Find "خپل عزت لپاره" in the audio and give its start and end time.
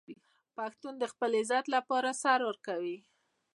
1.13-2.09